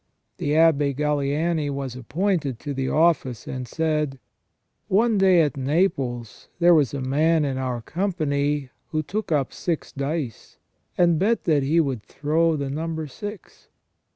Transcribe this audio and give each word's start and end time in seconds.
The 0.39 0.53
Abb^ 0.53 0.95
Galiani 0.95 1.69
was 1.69 1.95
appointed 1.95 2.57
to 2.61 2.73
the 2.73 2.89
office, 2.89 3.45
and 3.45 3.67
he 3.67 3.75
said:" 3.75 4.17
One 4.87 5.19
day 5.19 5.43
at 5.43 5.55
Naples 5.55 6.47
there 6.57 6.73
was 6.73 6.95
a 6.95 7.01
man 7.01 7.45
in 7.45 7.59
our 7.59 7.83
company 7.83 8.71
who 8.87 9.03
took 9.03 9.31
up 9.31 9.53
six 9.53 9.91
dice, 9.91 10.57
and 10.97 11.19
bet 11.19 11.43
that 11.43 11.61
he 11.61 11.79
would 11.79 12.01
throw 12.01 12.55
the 12.55 12.71
number 12.71 13.05
six. 13.05 13.67